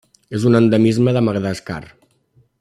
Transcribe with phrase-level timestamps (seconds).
[0.37, 1.81] És un endemisme de Madagascar.